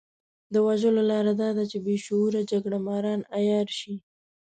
د 0.53 0.55
وژلو 0.67 1.01
لاره 1.11 1.33
دا 1.41 1.49
ده 1.57 1.63
چې 1.71 1.77
بې 1.85 1.95
شعوره 2.05 2.41
جګړه 2.51 2.77
ماران 2.87 3.21
عيار 3.35 3.67
شي. 3.79 3.95